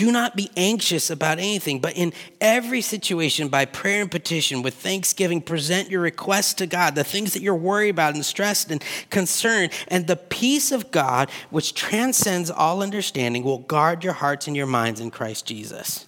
[0.00, 4.72] Do not be anxious about anything, but in every situation, by prayer and petition, with
[4.72, 8.82] thanksgiving, present your requests to God, the things that you're worried about and stressed and
[9.10, 9.72] concerned.
[9.88, 14.64] And the peace of God, which transcends all understanding, will guard your hearts and your
[14.64, 16.06] minds in Christ Jesus.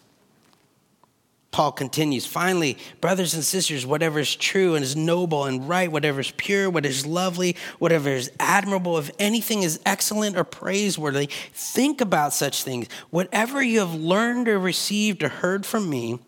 [1.52, 6.20] Paul continues, finally, brothers and sisters, whatever is true and is noble and right, whatever
[6.20, 12.00] is pure, what is lovely, whatever is admirable, if anything is excellent or praiseworthy, think
[12.00, 12.88] about such things.
[13.10, 16.18] Whatever you have learned or received or heard from me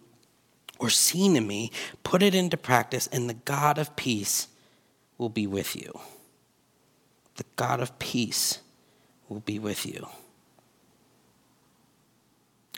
[0.79, 4.49] or seen in me, put it into practice, and the God of peace
[5.17, 5.99] will be with you.
[7.37, 8.59] The God of peace
[9.31, 10.07] will be with you.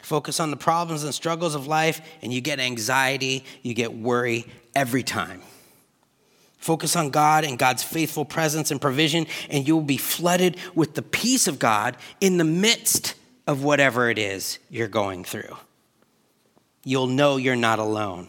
[0.06, 4.46] Focus on the problems and struggles of life, and you get anxiety, you get worry
[4.72, 5.42] every time.
[6.58, 10.94] Focus on God and God's faithful presence and provision, and you will be flooded with
[10.94, 13.16] the peace of God in the midst
[13.48, 15.56] of whatever it is you're going through.
[16.84, 18.28] You'll know you're not alone.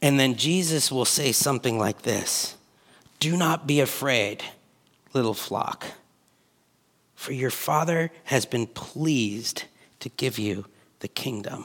[0.00, 2.56] And then Jesus will say something like this
[3.20, 4.42] Do not be afraid,
[5.12, 5.84] little flock,
[7.14, 9.64] for your Father has been pleased
[10.04, 10.66] to give you
[11.00, 11.64] the kingdom.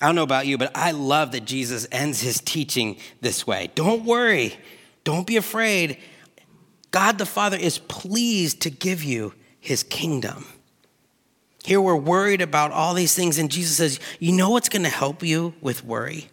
[0.00, 3.70] I don't know about you, but I love that Jesus ends his teaching this way.
[3.74, 4.56] Don't worry,
[5.02, 5.98] don't be afraid.
[6.92, 10.46] God the Father is pleased to give you his kingdom.
[11.64, 14.88] Here we're worried about all these things, and Jesus says, You know what's going to
[14.88, 16.30] help you with worry?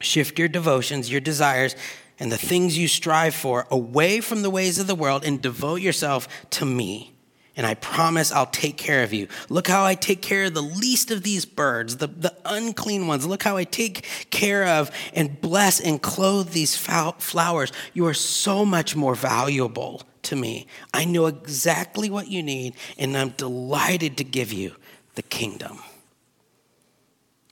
[0.00, 1.76] Shift your devotions, your desires,
[2.18, 5.80] and the things you strive for away from the ways of the world and devote
[5.80, 7.09] yourself to me
[7.56, 9.28] and I promise I'll take care of you.
[9.48, 13.26] Look how I take care of the least of these birds, the, the unclean ones.
[13.26, 17.72] Look how I take care of and bless and clothe these flowers.
[17.92, 20.66] You are so much more valuable to me.
[20.94, 24.76] I know exactly what you need, and I'm delighted to give you
[25.14, 25.80] the kingdom.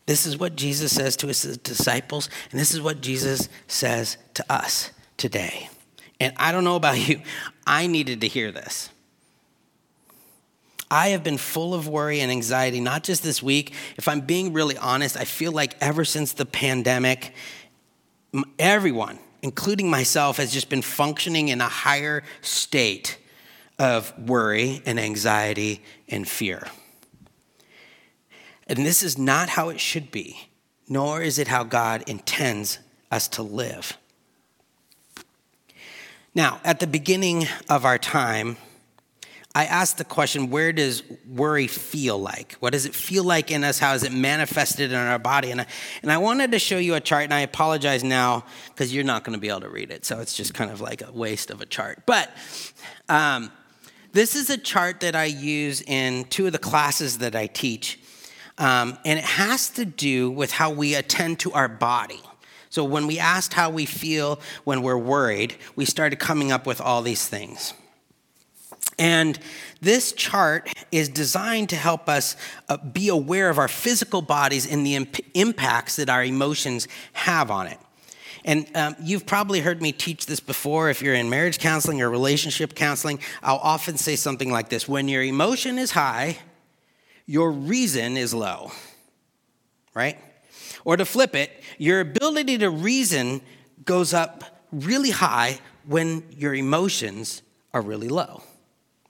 [0.07, 4.45] This is what Jesus says to his disciples, and this is what Jesus says to
[4.51, 5.69] us today.
[6.19, 7.21] And I don't know about you,
[7.67, 8.91] I needed to hear this.
[10.91, 13.75] I have been full of worry and anxiety, not just this week.
[13.97, 17.35] If I'm being really honest, I feel like ever since the pandemic,
[18.59, 23.19] everyone, including myself, has just been functioning in a higher state
[23.79, 26.67] of worry and anxiety and fear.
[28.67, 30.49] And this is not how it should be,
[30.89, 32.79] nor is it how God intends
[33.11, 33.97] us to live.
[36.35, 38.59] Now, at the beginning of our time,
[39.59, 42.53] I asked the question where does worry feel like?
[42.61, 43.81] What does it feel like in us?
[43.81, 45.51] How is it manifested in our body?
[45.51, 45.67] And I,
[46.01, 49.25] and I wanted to show you a chart, and I apologize now because you're not
[49.25, 50.05] going to be able to read it.
[50.05, 52.05] So it's just kind of like a waste of a chart.
[52.07, 52.31] But
[53.09, 53.51] um,
[54.13, 57.99] this is a chart that I use in two of the classes that I teach.
[58.59, 62.23] Um, and it has to do with how we attend to our body.
[62.71, 66.81] So when we asked how we feel when we're worried, we started coming up with
[66.81, 67.75] all these things.
[68.99, 69.39] And
[69.81, 72.37] this chart is designed to help us
[72.69, 77.51] uh, be aware of our physical bodies and the imp- impacts that our emotions have
[77.51, 77.79] on it.
[78.45, 80.91] And um, you've probably heard me teach this before.
[80.91, 85.09] If you're in marriage counseling or relationship counseling, I'll often say something like this When
[85.09, 86.39] your emotion is high,
[87.27, 88.73] your reason is low,
[89.95, 90.19] right?
[90.85, 93.43] Or to flip it, your ability to reason
[93.85, 97.43] goes up really high when your emotions
[97.75, 98.43] are really low,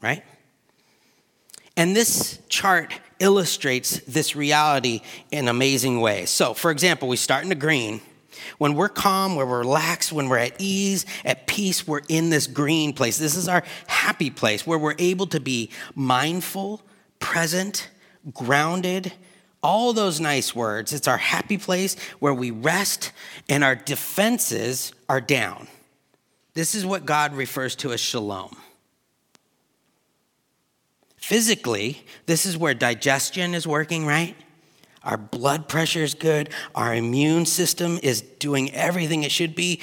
[0.00, 0.22] right?
[1.76, 6.30] And this chart illustrates this reality in amazing ways.
[6.30, 8.00] So, for example, we start in the green.
[8.58, 12.46] When we're calm, when we're relaxed, when we're at ease, at peace, we're in this
[12.46, 13.18] green place.
[13.18, 16.82] This is our happy place where we're able to be mindful,
[17.18, 17.88] present,
[18.32, 19.12] grounded,
[19.62, 20.92] all those nice words.
[20.92, 23.12] It's our happy place where we rest
[23.48, 25.68] and our defenses are down.
[26.54, 28.56] This is what God refers to as shalom.
[31.28, 34.34] Physically, this is where digestion is working, right?
[35.04, 36.48] Our blood pressure is good.
[36.74, 39.82] Our immune system is doing everything it should be.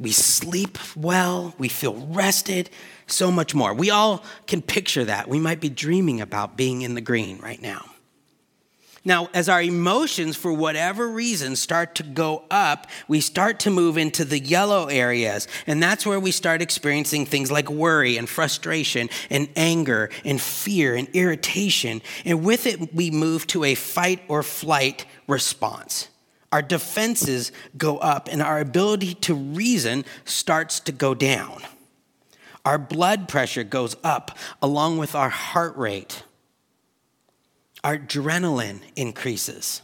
[0.00, 1.54] We sleep well.
[1.56, 2.68] We feel rested.
[3.06, 3.72] So much more.
[3.72, 5.28] We all can picture that.
[5.28, 7.84] We might be dreaming about being in the green right now.
[9.04, 13.96] Now, as our emotions, for whatever reason, start to go up, we start to move
[13.96, 15.48] into the yellow areas.
[15.66, 20.96] And that's where we start experiencing things like worry and frustration and anger and fear
[20.96, 22.02] and irritation.
[22.26, 26.08] And with it, we move to a fight or flight response.
[26.52, 31.62] Our defenses go up, and our ability to reason starts to go down.
[32.64, 36.24] Our blood pressure goes up along with our heart rate
[37.82, 39.82] our adrenaline increases.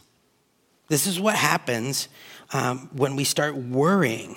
[0.87, 2.07] This is what happens
[2.53, 4.35] um, when we start worrying.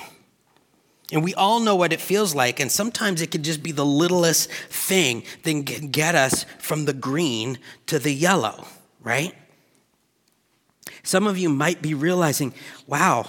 [1.12, 3.84] And we all know what it feels like, and sometimes it can just be the
[3.84, 8.66] littlest thing that can get us from the green to the yellow,
[9.02, 9.34] right?
[11.02, 12.54] Some of you might be realizing,
[12.86, 13.28] wow,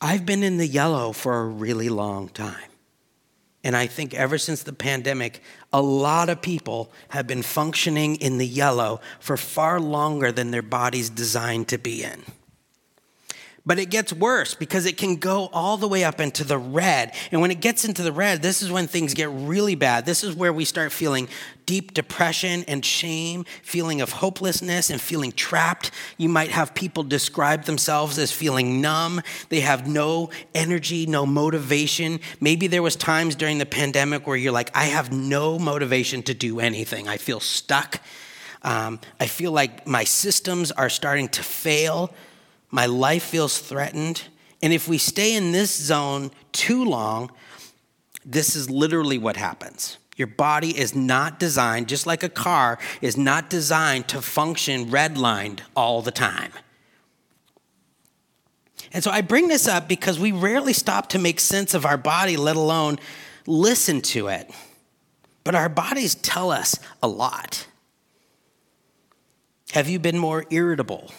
[0.00, 2.69] I've been in the yellow for a really long time.
[3.62, 5.42] And I think ever since the pandemic,
[5.72, 10.62] a lot of people have been functioning in the yellow for far longer than their
[10.62, 12.24] body's designed to be in.
[13.66, 17.14] But it gets worse because it can go all the way up into the red.
[17.30, 20.06] And when it gets into the red, this is when things get really bad.
[20.06, 21.28] This is where we start feeling
[21.66, 25.90] deep depression and shame, feeling of hopelessness and feeling trapped.
[26.16, 29.20] You might have people describe themselves as feeling numb.
[29.50, 32.20] They have no energy, no motivation.
[32.40, 36.34] Maybe there was times during the pandemic where you're like, I have no motivation to
[36.34, 37.08] do anything.
[37.08, 38.00] I feel stuck.
[38.62, 42.12] Um, I feel like my systems are starting to fail.
[42.70, 44.22] My life feels threatened.
[44.62, 47.30] And if we stay in this zone too long,
[48.24, 49.98] this is literally what happens.
[50.16, 55.60] Your body is not designed, just like a car is not designed to function redlined
[55.74, 56.52] all the time.
[58.92, 61.96] And so I bring this up because we rarely stop to make sense of our
[61.96, 62.98] body, let alone
[63.46, 64.50] listen to it.
[65.44, 67.66] But our bodies tell us a lot.
[69.72, 71.10] Have you been more irritable?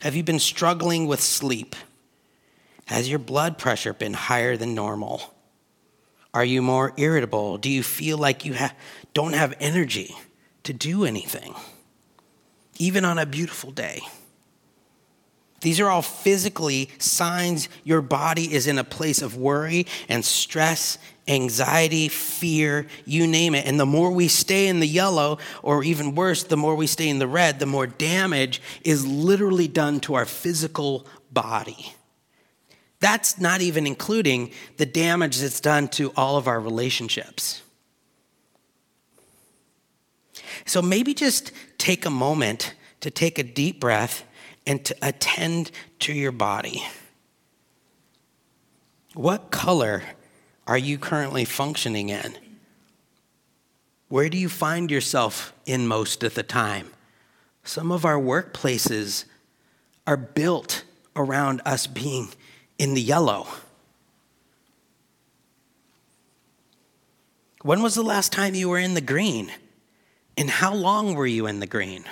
[0.00, 1.76] Have you been struggling with sleep?
[2.86, 5.34] Has your blood pressure been higher than normal?
[6.32, 7.58] Are you more irritable?
[7.58, 8.74] Do you feel like you ha-
[9.14, 10.16] don't have energy
[10.62, 11.54] to do anything,
[12.78, 14.00] even on a beautiful day?
[15.60, 20.96] These are all physically signs your body is in a place of worry and stress,
[21.28, 23.66] anxiety, fear, you name it.
[23.66, 27.08] And the more we stay in the yellow, or even worse, the more we stay
[27.08, 31.94] in the red, the more damage is literally done to our physical body.
[33.00, 37.62] That's not even including the damage that's done to all of our relationships.
[40.64, 44.24] So maybe just take a moment to take a deep breath
[44.66, 45.70] and to attend
[46.00, 46.82] to your body.
[49.14, 50.02] What color
[50.66, 52.38] are you currently functioning in?
[54.08, 56.90] Where do you find yourself in most of the time?
[57.64, 59.24] Some of our workplaces
[60.06, 62.28] are built around us being
[62.78, 63.46] in the yellow.
[67.62, 69.52] When was the last time you were in the green?
[70.36, 72.04] And how long were you in the green?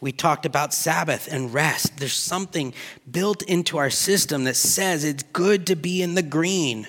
[0.00, 1.98] We talked about Sabbath and rest.
[1.98, 2.74] There's something
[3.10, 6.86] built into our system that says it's good to be in the green.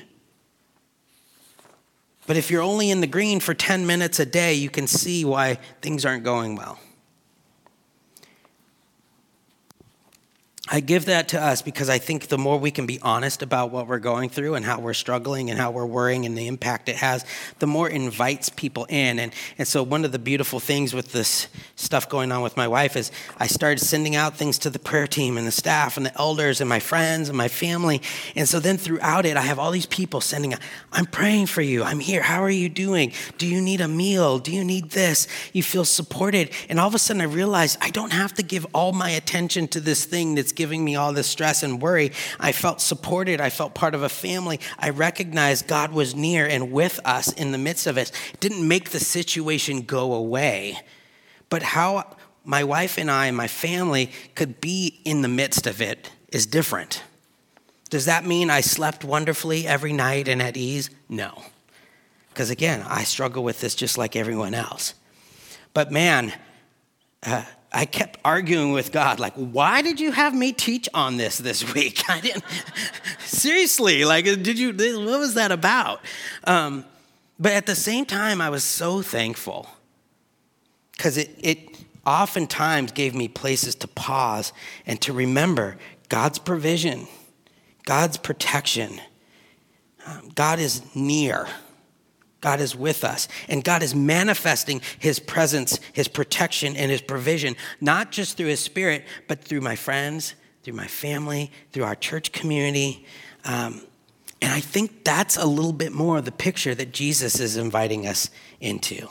[2.26, 5.24] But if you're only in the green for 10 minutes a day, you can see
[5.24, 6.78] why things aren't going well.
[10.70, 13.72] I give that to us because I think the more we can be honest about
[13.72, 16.90] what we're going through and how we're struggling and how we're worrying and the impact
[16.90, 17.26] it has,
[17.60, 19.18] the more it invites people in.
[19.18, 21.48] And, and so, one of the beautiful things with this
[21.78, 25.08] stuff going on with my wife is I started sending out things to the prayer
[25.08, 28.02] team and the staff and the elders and my friends and my family.
[28.36, 30.60] And so, then throughout it, I have all these people sending out,
[30.92, 31.84] I'm praying for you.
[31.84, 32.22] I'm here.
[32.22, 33.14] How are you doing?
[33.38, 34.38] Do you need a meal?
[34.38, 35.30] Do you need this?
[35.54, 36.50] You feel supported.
[36.68, 39.70] And all of a sudden, I realized I don't have to give all my attention
[39.70, 42.12] to this thing that's giving me all this stress and worry.
[42.38, 43.40] I felt supported.
[43.40, 44.60] I felt part of a family.
[44.78, 48.12] I recognized God was near and with us in the midst of it.
[48.34, 50.82] It didn't make the situation go away,
[51.50, 55.82] but how my wife and I and my family could be in the midst of
[55.82, 57.04] it is different.
[57.90, 60.90] Does that mean I slept wonderfully every night and at ease?
[61.08, 61.44] No.
[62.30, 64.94] Because again, I struggle with this just like everyone else.
[65.74, 66.34] But man,
[67.26, 71.38] uh, I kept arguing with God, like, why did you have me teach on this
[71.38, 72.02] this week?
[72.10, 72.44] I didn't,
[73.20, 76.02] seriously, like, did you, what was that about?
[76.46, 76.86] Um,
[77.40, 79.70] but at the same time, I was so thankful
[80.94, 84.54] because it, it oftentimes gave me places to pause
[84.86, 85.78] and to remember
[86.10, 87.08] God's provision,
[87.86, 89.00] God's protection.
[90.06, 91.48] Um, God is near.
[92.48, 97.58] God is with us, and God is manifesting His presence, His protection, and His provision,
[97.82, 100.34] not just through His Spirit, but through my friends,
[100.64, 103.06] through my family, through our church community.
[103.44, 103.82] Um,
[104.42, 108.08] and I think that's a little bit more of the picture that Jesus is inviting
[108.08, 108.30] us
[108.62, 109.10] into.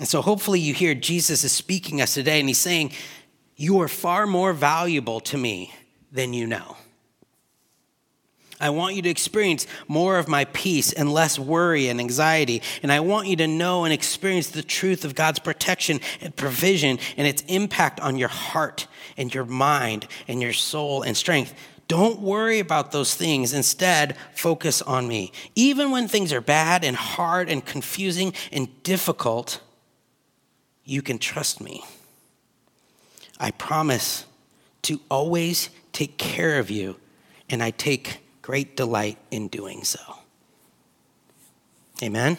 [0.00, 2.90] And so hopefully you hear Jesus is speaking us today, and He's saying,
[3.54, 5.72] You are far more valuable to me
[6.10, 6.76] than you know.
[8.60, 12.62] I want you to experience more of my peace and less worry and anxiety.
[12.82, 16.98] And I want you to know and experience the truth of God's protection and provision
[17.16, 18.86] and its impact on your heart
[19.16, 21.54] and your mind and your soul and strength.
[21.88, 23.52] Don't worry about those things.
[23.52, 25.32] Instead, focus on me.
[25.56, 29.60] Even when things are bad and hard and confusing and difficult,
[30.84, 31.82] you can trust me.
[33.40, 34.26] I promise
[34.82, 36.96] to always take care of you,
[37.48, 38.20] and I take
[38.50, 40.00] great delight in doing so.
[42.02, 42.36] Amen.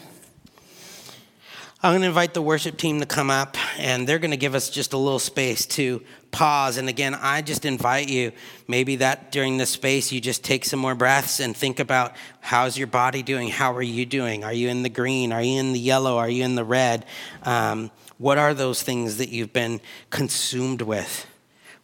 [1.82, 4.54] I'm going to invite the worship team to come up, and they're going to give
[4.54, 6.76] us just a little space to pause.
[6.76, 8.32] And again, I just invite you,
[8.68, 12.76] maybe that during this space, you just take some more breaths and think about how's
[12.76, 13.48] your body doing?
[13.48, 14.44] How are you doing?
[14.44, 15.32] Are you in the green?
[15.32, 16.18] Are you in the yellow?
[16.18, 17.06] Are you in the red?
[17.42, 21.26] Um, what are those things that you've been consumed with?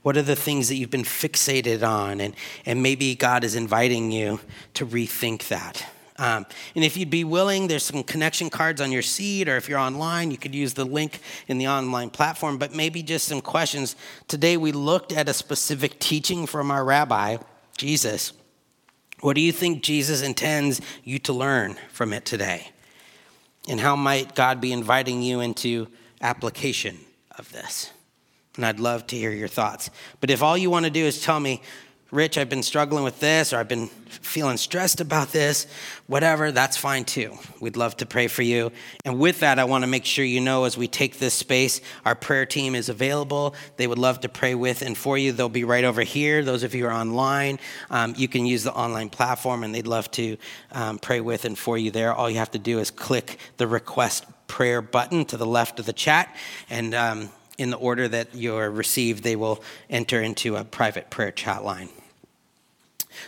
[0.03, 2.21] What are the things that you've been fixated on?
[2.21, 2.35] And,
[2.65, 4.41] and maybe God is inviting you
[4.75, 5.85] to rethink that.
[6.19, 9.69] Um, and if you'd be willing, there's some connection cards on your seat, or if
[9.69, 12.59] you're online, you could use the link in the online platform.
[12.59, 13.95] But maybe just some questions.
[14.27, 17.37] Today, we looked at a specific teaching from our rabbi,
[17.77, 18.33] Jesus.
[19.21, 22.71] What do you think Jesus intends you to learn from it today?
[23.69, 25.87] And how might God be inviting you into
[26.21, 26.99] application
[27.37, 27.93] of this?
[28.59, 29.89] And I'd love to hear your thoughts.
[30.21, 31.63] But if all you want to do is tell me,
[32.11, 35.67] Rich, I've been struggling with this, or I've been feeling stressed about this,
[36.07, 37.39] whatever, that's fine too.
[37.61, 38.73] We'd love to pray for you.
[39.05, 41.83] And with that, I want to make sure you know as we take this space,
[42.07, 43.55] our prayer team is available.
[43.77, 45.33] They would love to pray with and for you.
[45.33, 46.43] They'll be right over here.
[46.43, 49.87] Those of you who are online, um, you can use the online platform, and they'd
[49.87, 50.39] love to
[50.73, 52.15] um, pray with and for you there.
[52.15, 55.85] All you have to do is click the request prayer button to the left of
[55.85, 56.35] the chat,
[56.71, 57.29] and um,
[57.59, 61.89] in the order that you're received, they will enter into a private prayer chat line.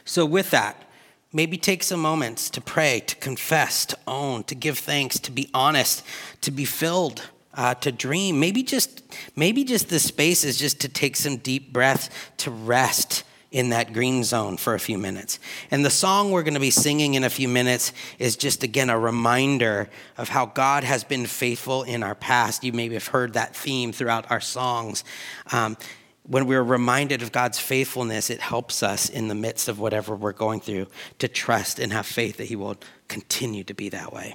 [0.05, 0.89] So, with that,
[1.33, 5.51] maybe take some moments to pray, to confess, to own, to give thanks, to be
[5.53, 6.05] honest,
[6.43, 7.29] to be filled.
[7.53, 9.03] Uh, to dream maybe just
[9.35, 13.93] maybe just the space is just to take some deep breaths to rest in that
[13.93, 15.41] green zone for a few minutes.
[15.71, 18.91] And the song we're going to be singing in a few minutes is just, again,
[18.91, 22.63] a reminder of how God has been faithful in our past.
[22.63, 25.03] You maybe have heard that theme throughout our songs.
[25.51, 25.77] Um,
[26.23, 30.33] when we're reminded of God's faithfulness, it helps us in the midst of whatever we're
[30.33, 30.87] going through
[31.19, 32.77] to trust and have faith that He will
[33.09, 34.35] continue to be that way.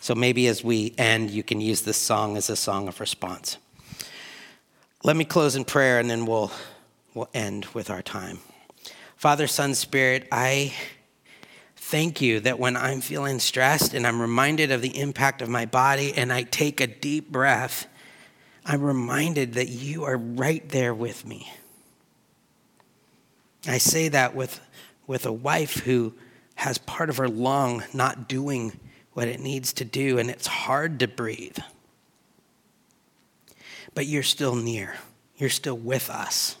[0.00, 3.58] So maybe as we end, you can use this song as a song of response.
[5.02, 6.50] Let me close in prayer and then we'll
[7.16, 8.38] will end with our time.
[9.16, 10.74] Father, Son, Spirit, I
[11.74, 15.64] thank you that when I'm feeling stressed and I'm reminded of the impact of my
[15.64, 17.86] body and I take a deep breath,
[18.66, 21.50] I'm reminded that you are right there with me.
[23.66, 24.60] I say that with,
[25.06, 26.12] with a wife who
[26.56, 28.78] has part of her lung not doing
[29.14, 31.58] what it needs to do, and it's hard to breathe.
[33.94, 34.96] But you're still near,
[35.38, 36.56] you're still with us.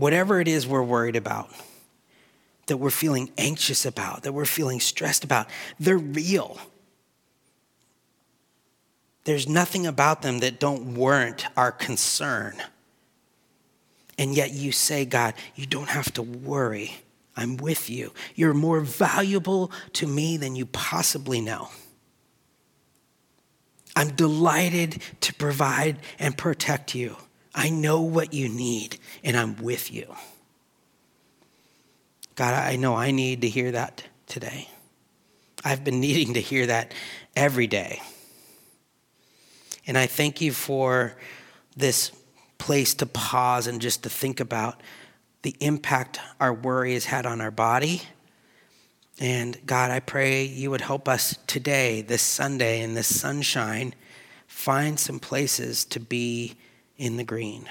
[0.00, 1.50] Whatever it is we're worried about,
[2.66, 5.48] that we're feeling anxious about, that we're feeling stressed about,
[5.78, 6.58] they're real.
[9.24, 12.54] There's nothing about them that don't warrant our concern.
[14.18, 16.96] And yet you say, God, you don't have to worry.
[17.36, 18.12] I'm with you.
[18.34, 21.68] You're more valuable to me than you possibly know.
[23.94, 27.16] I'm delighted to provide and protect you.
[27.54, 30.14] I know what you need, and I'm with you.
[32.36, 34.68] God, I know I need to hear that today.
[35.64, 36.94] I've been needing to hear that
[37.36, 38.00] every day.
[39.86, 41.16] And I thank you for
[41.76, 42.12] this
[42.58, 44.80] place to pause and just to think about
[45.42, 48.02] the impact our worry has had on our body.
[49.18, 53.94] And God, I pray you would help us today, this Sunday, in this sunshine,
[54.46, 56.56] find some places to be
[57.00, 57.64] in the green,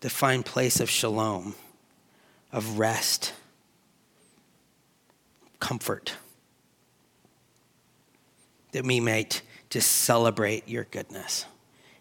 [0.00, 1.54] to find place of shalom,
[2.50, 3.34] of rest,
[5.60, 6.14] comfort,
[8.72, 11.44] that we might just celebrate your goodness.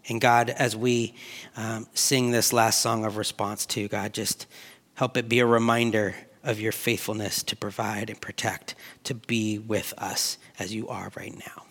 [0.07, 1.15] And God, as we
[1.57, 4.47] um, sing this last song of response to God, just
[4.93, 6.15] help it be a reminder
[6.45, 8.73] of your faithfulness to provide and protect,
[9.03, 11.65] to be with us as you are right now.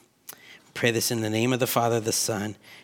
[0.74, 2.56] Pray this in the name of the Father, the Son,